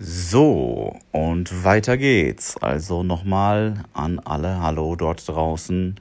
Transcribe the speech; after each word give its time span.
So, 0.00 0.96
und 1.12 1.64
weiter 1.64 1.96
geht's. 1.96 2.56
Also 2.56 3.04
nochmal 3.04 3.84
an 3.92 4.18
alle 4.18 4.60
Hallo 4.60 4.96
dort 4.96 5.28
draußen. 5.28 5.94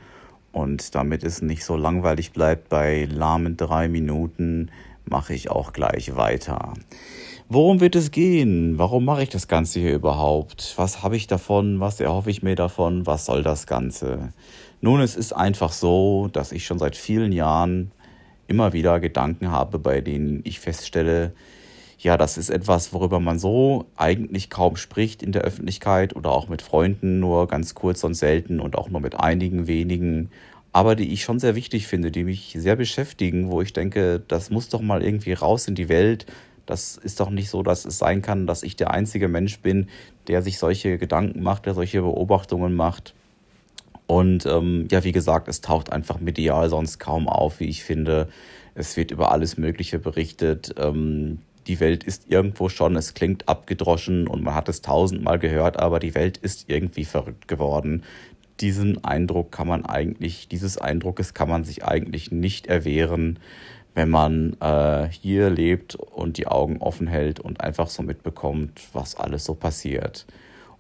Und 0.52 0.96
damit 0.96 1.24
es 1.24 1.44
nicht 1.44 1.64
so 1.64 1.76
langweilig 1.78 2.32
bleibt 2.32 2.70
bei 2.70 3.06
lahmen 3.06 3.56
drei 3.56 3.88
Minuten, 3.88 4.72
mache 5.06 5.36
ich 5.36 5.52
auch 5.52 5.74
gleich 5.74 6.16
weiter. 6.16 6.74
Worum 7.50 7.82
wird 7.82 7.96
es 7.96 8.10
gehen? 8.10 8.80
Warum 8.80 9.06
mache 9.06 9.22
ich 9.22 9.30
das 9.30 9.48
Ganze 9.48 9.80
hier 9.80 9.94
überhaupt? 9.94 10.74
Was 10.78 11.04
habe 11.04 11.16
ich 11.16 11.28
davon? 11.28 11.80
Was 11.80 12.00
erhoffe 12.00 12.32
ich 12.32 12.42
mir 12.42 12.56
davon? 12.56 13.06
Was 13.06 13.26
soll 13.26 13.44
das 13.44 13.68
Ganze? 13.68 14.34
Nun, 14.82 15.02
es 15.02 15.16
ist 15.16 15.34
einfach 15.34 15.72
so, 15.72 16.30
dass 16.34 16.52
ich 16.52 16.66
schon 16.66 16.80
seit 16.80 16.96
vielen 16.96 17.32
Jahren 17.32 17.92
immer 18.48 18.74
wieder 18.74 19.00
Gedanken 19.00 19.52
habe, 19.52 19.78
bei 19.78 20.02
denen 20.02 20.42
ich 20.46 20.60
feststelle, 20.60 21.34
ja, 22.04 22.18
das 22.18 22.38
ist 22.38 22.50
etwas, 22.50 22.92
worüber 22.92 23.20
man 23.20 23.40
so 23.40 23.86
eigentlich 23.96 24.50
kaum 24.50 24.76
spricht 24.76 25.24
in 25.24 25.32
der 25.32 25.44
Öffentlichkeit 25.44 26.16
oder 26.16 26.32
auch 26.32 26.50
mit 26.50 26.62
Freunden, 26.62 27.20
nur 27.20 27.48
ganz 27.48 27.76
kurz 27.76 28.04
und 28.04 28.14
selten 28.14 28.60
und 28.60 28.78
auch 28.78 28.90
nur 28.90 29.00
mit 29.00 29.18
einigen 29.20 29.68
wenigen, 29.68 30.30
aber 30.74 30.96
die 30.96 31.14
ich 31.14 31.24
schon 31.24 31.40
sehr 31.40 31.56
wichtig 31.56 31.88
finde, 31.88 32.12
die 32.12 32.26
mich 32.26 32.56
sehr 32.58 32.76
beschäftigen, 32.76 33.52
wo 33.52 33.62
ich 33.62 33.72
denke, 33.72 34.22
das 34.28 34.50
muss 34.50 34.70
doch 34.70 34.82
mal 34.82 35.02
irgendwie 35.02 35.34
raus 35.34 35.68
in 35.68 35.76
die 35.76 35.88
Welt. 35.88 36.26
Das 36.66 36.98
ist 36.98 37.20
doch 37.20 37.30
nicht 37.30 37.50
so, 37.50 37.64
dass 37.64 37.86
es 37.86 38.00
sein 38.00 38.22
kann, 38.22 38.48
dass 38.48 38.64
ich 38.64 38.76
der 38.76 38.92
einzige 38.92 39.28
Mensch 39.28 39.60
bin, 39.60 39.88
der 40.28 40.42
sich 40.42 40.58
solche 40.58 40.98
Gedanken 40.98 41.42
macht, 41.44 41.68
der 41.68 41.74
solche 41.74 42.02
Beobachtungen 42.02 42.76
macht. 42.76 43.14
Und 44.08 44.46
ähm, 44.46 44.88
ja, 44.92 45.04
wie 45.04 45.12
gesagt, 45.12 45.48
es 45.48 45.62
taucht 45.62 45.92
einfach 45.92 46.20
medial 46.20 46.70
sonst 46.70 47.00
kaum 47.00 47.30
auf, 47.30 47.60
wie 47.60 47.68
ich 47.68 47.84
finde. 47.84 48.28
Es 48.76 48.98
wird 48.98 49.12
über 49.12 49.32
alles 49.32 49.58
Mögliche 49.58 50.00
berichtet. 50.00 50.74
Ähm, 50.78 51.40
die 51.68 51.80
Welt 51.80 52.04
ist 52.04 52.30
irgendwo 52.30 52.70
schon, 52.70 52.96
es 52.96 53.14
klingt 53.14 53.48
abgedroschen 53.48 54.28
und 54.28 54.44
man 54.44 54.56
hat 54.56 54.70
es 54.70 54.82
tausendmal 54.82 55.40
gehört, 55.40 55.80
aber 55.80 56.00
die 56.00 56.16
Welt 56.16 56.38
ist 56.38 56.70
irgendwie 56.70 57.06
verrückt 57.06 57.48
geworden. 57.48 58.04
Diesen 58.60 59.04
Eindruck 59.04 59.52
kann 59.52 59.68
man 59.68 59.86
eigentlich, 59.86 60.48
dieses 60.48 60.78
Eindruckes 60.78 61.34
kann 61.34 61.50
man 61.50 61.64
sich 61.64 61.86
eigentlich 61.86 62.32
nicht 62.32 62.68
erwehren, 62.68 63.40
wenn 63.96 64.10
man 64.10 64.58
äh, 64.60 65.08
hier 65.10 65.50
lebt 65.50 65.96
und 65.96 66.38
die 66.38 66.48
Augen 66.48 66.78
offen 66.78 67.08
hält 67.08 67.40
und 67.40 67.62
einfach 67.62 67.88
so 67.88 68.04
mitbekommt, 68.04 68.82
was 68.94 69.16
alles 69.16 69.46
so 69.46 69.54
passiert. 69.54 70.26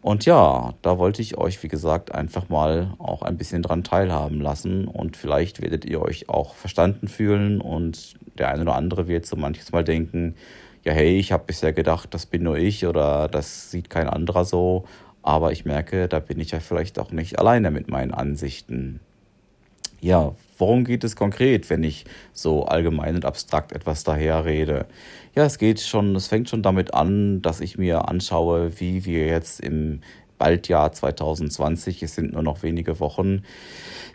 Und 0.01 0.25
ja, 0.25 0.73
da 0.81 0.97
wollte 0.97 1.21
ich 1.21 1.37
euch, 1.37 1.63
wie 1.63 1.69
gesagt, 1.69 2.13
einfach 2.13 2.49
mal 2.49 2.93
auch 2.99 3.21
ein 3.21 3.37
bisschen 3.37 3.61
dran 3.61 3.85
teilhaben 3.85 4.41
lassen 4.41 4.85
und 4.85 5.15
vielleicht 5.15 5.61
werdet 5.61 5.85
ihr 5.85 6.01
euch 6.01 6.27
auch 6.27 6.55
verstanden 6.55 7.07
fühlen 7.07 7.61
und 7.61 8.15
der 8.37 8.49
eine 8.49 8.63
oder 8.63 8.75
andere 8.75 9.07
wird 9.07 9.25
so 9.25 9.37
manches 9.37 9.71
Mal 9.71 9.85
denken, 9.85 10.35
ja, 10.83 10.93
hey, 10.93 11.17
ich 11.17 11.31
habe 11.31 11.45
bisher 11.45 11.73
gedacht, 11.73 12.13
das 12.13 12.25
bin 12.25 12.43
nur 12.43 12.57
ich 12.57 12.85
oder 12.85 13.27
das 13.27 13.71
sieht 13.71 13.89
kein 13.89 14.07
anderer 14.07 14.45
so, 14.45 14.85
aber 15.21 15.51
ich 15.51 15.65
merke, 15.65 16.07
da 16.07 16.19
bin 16.19 16.39
ich 16.39 16.51
ja 16.51 16.59
vielleicht 16.59 16.99
auch 16.99 17.11
nicht 17.11 17.39
alleine 17.39 17.71
mit 17.71 17.89
meinen 17.89 18.13
Ansichten. 18.13 18.99
Ja, 20.01 20.35
worum 20.57 20.83
geht 20.83 21.05
es 21.05 21.15
konkret, 21.15 21.69
wenn 21.69 21.81
ich 21.81 22.03
so 22.33 22.65
allgemein 22.65 23.15
und 23.15 23.23
abstrakt 23.23 23.71
etwas 23.71 24.03
daher 24.03 24.43
rede? 24.43 24.85
Ja, 25.33 25.45
es 25.45 25.57
geht 25.57 25.79
schon, 25.79 26.13
es 26.17 26.27
fängt 26.27 26.49
schon 26.49 26.61
damit 26.61 26.93
an, 26.93 27.41
dass 27.41 27.61
ich 27.61 27.77
mir 27.77 28.09
anschaue, 28.09 28.81
wie 28.81 29.05
wir 29.05 29.27
jetzt 29.27 29.61
im 29.61 30.01
Baldjahr 30.37 30.91
2020, 30.91 32.03
es 32.03 32.15
sind 32.15 32.33
nur 32.33 32.43
noch 32.43 32.63
wenige 32.63 32.99
Wochen, 32.99 33.43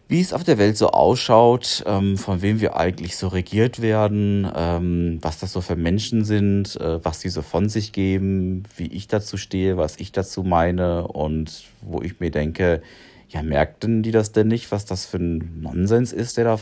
wie 0.09 0.21
es 0.21 0.33
auf 0.33 0.43
der 0.43 0.57
Welt 0.57 0.77
so 0.79 0.89
ausschaut, 0.89 1.85
ähm, 1.87 2.17
von 2.17 2.41
wem 2.41 2.61
wir 2.61 2.77
eigentlich 2.77 3.17
so 3.17 3.29
regiert 3.29 3.83
werden, 3.83 4.51
ähm, 4.57 5.19
was 5.21 5.39
das 5.39 5.53
so 5.53 5.61
für 5.61 5.77
Menschen 5.77 6.25
sind, 6.25 6.81
äh, 6.81 7.05
was 7.05 7.21
die 7.21 7.29
so 7.29 7.43
von 7.43 7.69
sich 7.69 7.93
geben, 7.93 8.63
wie 8.77 8.87
ich 8.87 9.09
dazu 9.09 9.37
stehe, 9.37 9.77
was 9.77 9.97
ich 9.99 10.13
dazu 10.13 10.43
meine 10.43 11.07
und 11.09 11.65
wo 11.83 12.01
ich 12.01 12.21
mir 12.21 12.31
denke, 12.31 12.83
ja, 13.29 13.43
merkten 13.43 14.03
die 14.03 14.11
das 14.11 14.33
denn 14.33 14.49
nicht, 14.49 14.73
was 14.73 14.87
das 14.87 15.05
für 15.05 15.19
ein 15.19 15.61
Nonsens 15.61 16.15
ist, 16.15 16.39
der 16.39 16.45
da 16.45 16.61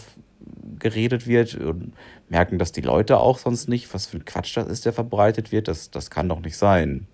geredet 0.80 1.26
wird? 1.28 1.54
Und 1.54 1.92
merken 2.28 2.58
das 2.58 2.72
die 2.72 2.80
Leute 2.80 3.18
auch 3.18 3.38
sonst 3.38 3.68
nicht, 3.68 3.92
was 3.94 4.06
für 4.06 4.18
ein 4.18 4.24
Quatsch 4.24 4.56
das 4.56 4.66
ist, 4.68 4.84
der 4.84 4.92
verbreitet 4.92 5.52
wird, 5.52 5.68
das, 5.68 5.90
das 5.90 6.10
kann 6.10 6.28
doch 6.28 6.40
nicht 6.40 6.56
sein. 6.56 7.06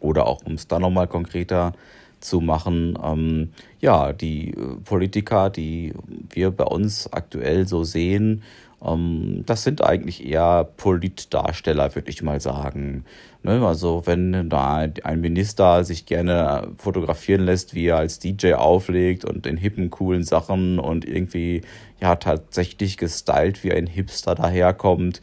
Oder 0.00 0.26
auch, 0.26 0.42
um 0.44 0.54
es 0.54 0.68
da 0.68 0.78
nochmal 0.78 1.06
konkreter 1.06 1.72
zu 2.20 2.40
machen, 2.40 2.98
ähm, 3.02 3.50
ja, 3.80 4.12
die 4.12 4.50
äh, 4.50 4.54
Politiker, 4.84 5.50
die 5.50 5.94
wir 6.30 6.50
bei 6.50 6.64
uns 6.64 7.12
aktuell 7.12 7.66
so 7.68 7.84
sehen, 7.84 8.42
ähm, 8.84 9.42
das 9.46 9.64
sind 9.64 9.82
eigentlich 9.82 10.26
eher 10.26 10.64
Politdarsteller, 10.76 11.94
würde 11.94 12.10
ich 12.10 12.22
mal 12.22 12.40
sagen. 12.40 13.04
Ne? 13.42 13.64
Also 13.66 14.02
wenn 14.06 14.48
da 14.48 14.86
ein 15.02 15.20
Minister 15.20 15.84
sich 15.84 16.06
gerne 16.06 16.68
fotografieren 16.78 17.44
lässt, 17.44 17.74
wie 17.74 17.86
er 17.86 17.98
als 17.98 18.18
DJ 18.18 18.54
auflegt 18.54 19.24
und 19.24 19.46
in 19.46 19.56
hippen, 19.56 19.90
coolen 19.90 20.24
Sachen 20.24 20.78
und 20.78 21.04
irgendwie 21.04 21.62
ja 22.00 22.16
tatsächlich 22.16 22.96
gestylt 22.96 23.64
wie 23.64 23.72
ein 23.72 23.86
Hipster 23.86 24.34
daherkommt, 24.34 25.20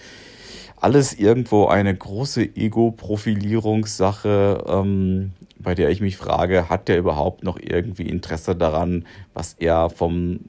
alles 0.78 1.14
irgendwo 1.14 1.68
eine 1.68 1.96
große 1.96 2.56
Ego-Profilierungssache, 2.56 4.64
ähm, 4.68 5.34
bei 5.58 5.76
der 5.76 5.90
ich 5.90 6.02
mich 6.02 6.18
frage, 6.18 6.70
hat 6.70 6.88
der 6.88 6.98
überhaupt 6.98 7.44
noch 7.44 7.60
irgendwie 7.60 8.08
Interesse 8.08 8.56
daran, 8.56 9.06
was 9.34 9.54
er 9.54 9.90
vom 9.90 10.40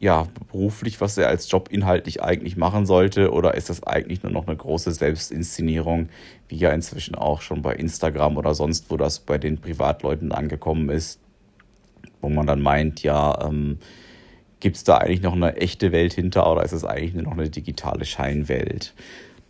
ja, 0.00 0.28
beruflich, 0.50 1.00
was 1.00 1.18
er 1.18 1.28
als 1.28 1.50
Job 1.50 1.68
inhaltlich 1.72 2.22
eigentlich 2.22 2.56
machen 2.56 2.86
sollte, 2.86 3.32
oder 3.32 3.54
ist 3.54 3.68
das 3.68 3.82
eigentlich 3.82 4.22
nur 4.22 4.30
noch 4.30 4.46
eine 4.46 4.56
große 4.56 4.92
Selbstinszenierung, 4.92 6.08
wie 6.48 6.56
ja 6.56 6.70
inzwischen 6.70 7.16
auch 7.16 7.42
schon 7.42 7.62
bei 7.62 7.74
Instagram 7.74 8.36
oder 8.36 8.54
sonst, 8.54 8.90
wo 8.90 8.96
das 8.96 9.18
bei 9.18 9.38
den 9.38 9.58
Privatleuten 9.58 10.30
angekommen 10.30 10.88
ist, 10.88 11.18
wo 12.20 12.28
man 12.28 12.46
dann 12.46 12.62
meint, 12.62 13.02
ja, 13.02 13.44
ähm, 13.44 13.78
gibt 14.60 14.76
es 14.76 14.84
da 14.84 14.98
eigentlich 14.98 15.22
noch 15.22 15.34
eine 15.34 15.56
echte 15.56 15.92
Welt 15.92 16.12
hinter 16.12 16.50
oder 16.50 16.62
ist 16.62 16.72
es 16.72 16.84
eigentlich 16.84 17.14
nur 17.14 17.24
noch 17.24 17.32
eine 17.32 17.50
digitale 17.50 18.04
Scheinwelt? 18.04 18.94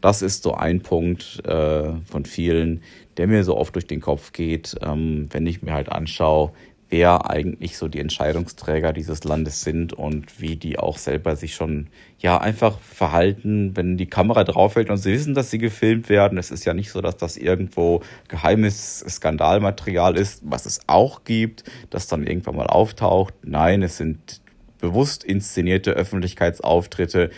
Das 0.00 0.22
ist 0.22 0.42
so 0.42 0.54
ein 0.54 0.80
Punkt 0.80 1.44
äh, 1.44 1.92
von 2.04 2.24
vielen, 2.24 2.82
der 3.16 3.26
mir 3.26 3.42
so 3.44 3.56
oft 3.56 3.74
durch 3.74 3.86
den 3.86 4.00
Kopf 4.00 4.32
geht, 4.32 4.76
ähm, 4.82 5.28
wenn 5.30 5.46
ich 5.46 5.62
mir 5.62 5.72
halt 5.72 5.88
anschaue, 5.88 6.52
wer 6.90 7.28
eigentlich 7.30 7.76
so 7.76 7.88
die 7.88 8.00
Entscheidungsträger 8.00 8.92
dieses 8.92 9.24
Landes 9.24 9.62
sind 9.62 9.92
und 9.92 10.40
wie 10.40 10.56
die 10.56 10.78
auch 10.78 10.96
selber 10.96 11.36
sich 11.36 11.54
schon 11.54 11.88
ja 12.18 12.38
einfach 12.38 12.78
verhalten, 12.80 13.76
wenn 13.76 13.98
die 13.98 14.06
Kamera 14.06 14.44
draufhält 14.44 14.88
und 14.88 14.96
sie 14.96 15.12
wissen, 15.12 15.34
dass 15.34 15.50
sie 15.50 15.58
gefilmt 15.58 16.08
werden. 16.08 16.38
Es 16.38 16.50
ist 16.50 16.64
ja 16.64 16.74
nicht 16.74 16.90
so, 16.90 17.00
dass 17.00 17.16
das 17.16 17.36
irgendwo 17.36 18.02
geheimes 18.28 19.00
Skandalmaterial 19.00 20.16
ist, 20.16 20.42
was 20.44 20.64
es 20.64 20.80
auch 20.86 21.24
gibt, 21.24 21.64
das 21.90 22.06
dann 22.06 22.26
irgendwann 22.26 22.56
mal 22.56 22.68
auftaucht. 22.68 23.34
Nein, 23.42 23.82
es 23.82 23.98
sind 23.98 24.40
bewusst 24.80 25.24
inszenierte 25.24 25.90
Öffentlichkeitsauftritte, 25.90 27.30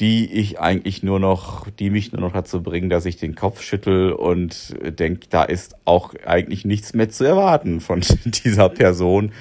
die 0.00 0.32
ich 0.32 0.60
eigentlich 0.60 1.02
nur 1.02 1.20
noch, 1.20 1.68
die 1.70 1.90
mich 1.90 2.12
nur 2.12 2.20
noch 2.20 2.32
dazu 2.32 2.62
bringen, 2.62 2.90
dass 2.90 3.06
ich 3.06 3.16
den 3.16 3.34
Kopf 3.34 3.62
schüttel 3.62 4.12
und 4.12 4.74
denke, 4.98 5.28
da 5.30 5.44
ist 5.44 5.76
auch 5.84 6.14
eigentlich 6.24 6.64
nichts 6.64 6.94
mehr 6.94 7.08
zu 7.08 7.24
erwarten 7.24 7.80
von 7.80 8.00
dieser 8.24 8.68
Person. 8.68 9.32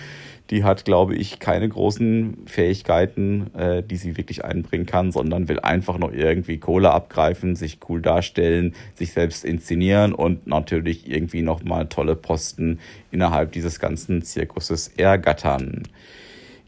Die 0.50 0.64
hat, 0.64 0.86
glaube 0.86 1.16
ich, 1.16 1.40
keine 1.40 1.68
großen 1.68 2.38
Fähigkeiten, 2.46 3.50
äh, 3.56 3.82
die 3.82 3.96
sie 3.96 4.18
wirklich 4.18 4.44
einbringen 4.44 4.86
kann, 4.86 5.12
sondern 5.12 5.48
will 5.48 5.60
einfach 5.62 5.98
noch 5.98 6.12
irgendwie 6.12 6.60
Kohle 6.60 6.92
abgreifen, 6.92 7.56
sich 7.56 7.80
cool 7.90 8.02
darstellen, 8.02 8.76
sich 8.94 9.14
selbst 9.14 9.46
inszenieren 9.46 10.14
und 10.14 10.46
natürlich 10.46 11.10
irgendwie 11.10 11.42
nochmal 11.42 11.88
tolle 11.88 12.16
Posten 12.16 12.80
innerhalb 13.10 13.54
dieses 13.54 13.80
ganzen 13.80 14.22
Zirkuses 14.22 14.90
ergattern. 14.90 15.84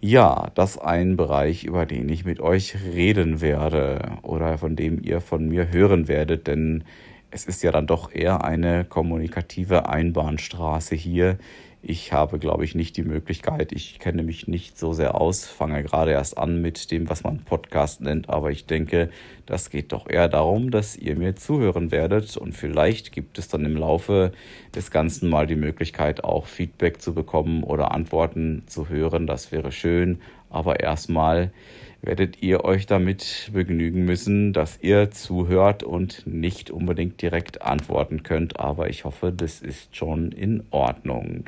Ja, 0.07 0.51
das 0.53 0.77
ein 0.77 1.17
Bereich, 1.17 1.63
über 1.63 1.87
den 1.87 2.09
ich 2.09 2.25
mit 2.25 2.39
euch 2.39 2.75
reden 2.93 3.41
werde 3.41 4.19
oder 4.21 4.59
von 4.59 4.75
dem 4.75 5.01
ihr 5.01 5.19
von 5.19 5.47
mir 5.49 5.71
hören 5.71 6.07
werdet, 6.07 6.45
denn 6.45 6.83
es 7.31 7.45
ist 7.45 7.63
ja 7.63 7.71
dann 7.71 7.87
doch 7.87 8.13
eher 8.13 8.43
eine 8.43 8.85
kommunikative 8.85 9.89
Einbahnstraße 9.89 10.93
hier, 10.93 11.39
ich 11.87 12.11
habe, 12.11 12.39
glaube 12.39 12.65
ich, 12.65 12.73
nicht 12.73 12.97
die 12.97 13.03
Möglichkeit. 13.03 13.71
Ich 13.71 13.99
kenne 13.99 14.23
mich 14.23 14.47
nicht 14.47 14.79
so 14.79 14.93
sehr 14.93 15.21
aus, 15.21 15.45
fange 15.45 15.83
gerade 15.83 16.11
erst 16.11 16.35
an 16.35 16.59
mit 16.59 16.89
dem, 16.89 17.09
was 17.09 17.23
man 17.23 17.39
Podcast 17.39 18.01
nennt. 18.01 18.27
Aber 18.27 18.49
ich 18.49 18.65
denke, 18.65 19.11
das 19.45 19.69
geht 19.69 19.91
doch 19.91 20.09
eher 20.09 20.27
darum, 20.27 20.71
dass 20.71 20.97
ihr 20.97 21.15
mir 21.15 21.35
zuhören 21.35 21.91
werdet. 21.91 22.37
Und 22.37 22.53
vielleicht 22.53 23.11
gibt 23.11 23.37
es 23.37 23.49
dann 23.49 23.65
im 23.65 23.77
Laufe 23.77 24.31
des 24.73 24.89
Ganzen 24.89 25.29
mal 25.29 25.45
die 25.45 25.55
Möglichkeit, 25.55 26.23
auch 26.23 26.47
Feedback 26.47 27.03
zu 27.03 27.13
bekommen 27.13 27.63
oder 27.63 27.91
Antworten 27.91 28.63
zu 28.65 28.89
hören. 28.89 29.27
Das 29.27 29.51
wäre 29.51 29.71
schön. 29.71 30.21
Aber 30.49 30.79
erstmal 30.79 31.51
werdet 32.01 32.41
ihr 32.41 32.65
euch 32.65 32.87
damit 32.87 33.51
begnügen 33.53 34.05
müssen, 34.05 34.53
dass 34.53 34.79
ihr 34.81 35.11
zuhört 35.11 35.83
und 35.83 36.25
nicht 36.25 36.71
unbedingt 36.71 37.21
direkt 37.21 37.61
antworten 37.61 38.23
könnt. 38.23 38.59
Aber 38.59 38.89
ich 38.89 39.05
hoffe, 39.05 39.31
das 39.31 39.61
ist 39.61 39.95
schon 39.95 40.31
in 40.31 40.63
Ordnung. 40.71 41.45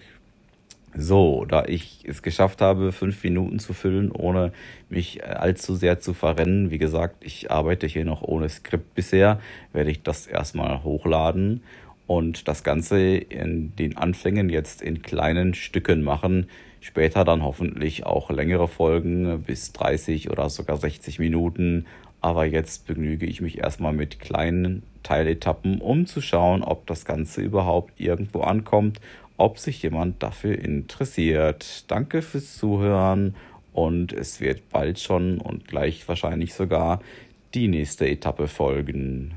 So, 0.96 1.46
da 1.46 1.66
ich 1.66 2.00
es 2.08 2.22
geschafft 2.22 2.62
habe, 2.62 2.92
fünf 2.92 3.24
Minuten 3.24 3.60
zu 3.60 3.74
füllen, 3.74 4.12
ohne 4.12 4.52
mich 4.90 5.24
allzu 5.26 5.76
sehr 5.76 6.00
zu 6.00 6.14
verrennen, 6.14 6.72
wie 6.72 6.78
gesagt, 6.78 7.24
ich 7.26 7.52
arbeite 7.52 7.88
hier 7.88 8.06
noch 8.06 8.22
ohne 8.22 8.50
Skript 8.50 8.96
bisher, 8.96 9.40
werde 9.74 9.92
ich 9.92 10.02
das 10.02 10.28
erstmal 10.28 10.84
hochladen 10.84 11.62
und 12.08 12.48
das 12.48 12.64
Ganze 12.64 13.00
in 13.18 13.76
den 13.76 13.98
Anfängen 13.98 14.50
jetzt 14.50 14.82
in 14.82 15.02
kleinen 15.02 15.54
Stücken 15.54 16.04
machen. 16.04 16.48
Später 16.80 17.26
dann 17.26 17.44
hoffentlich 17.44 18.06
auch 18.06 18.30
längere 18.30 18.68
Folgen 18.68 19.44
bis 19.44 19.74
30 19.74 20.32
oder 20.32 20.50
sogar 20.50 20.78
60 20.78 21.20
Minuten. 21.20 21.86
Aber 22.22 22.46
jetzt 22.46 22.88
begnüge 22.88 23.26
ich 23.26 23.42
mich 23.42 23.60
erstmal 23.60 23.94
mit 23.94 24.20
kleinen 24.20 24.84
Teiletappen, 25.04 25.82
um 25.82 26.06
zu 26.06 26.22
schauen, 26.22 26.64
ob 26.64 26.88
das 26.88 27.06
Ganze 27.06 27.42
überhaupt 27.42 28.00
irgendwo 28.00 28.42
ankommt, 28.42 29.00
ob 29.38 29.60
sich 29.60 29.82
jemand 29.84 30.22
dafür 30.24 30.58
interessiert. 30.58 31.86
Danke 31.88 32.22
fürs 32.22 32.58
Zuhören 32.58 33.36
und 33.74 34.12
es 34.12 34.42
wird 34.42 34.70
bald 34.70 35.00
schon 35.00 35.40
und 35.40 35.68
gleich 35.68 36.08
wahrscheinlich 36.08 36.54
sogar 36.54 37.00
die 37.54 37.68
nächste 37.68 38.08
Etappe 38.08 38.48
folgen. 38.48 39.36